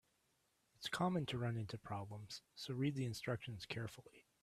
It's 0.77 0.89
common 0.89 1.27
to 1.27 1.37
run 1.37 1.55
into 1.57 1.77
problems, 1.77 2.41
so 2.55 2.73
read 2.73 2.95
the 2.95 3.05
instructions 3.05 3.67
carefully. 3.67 4.25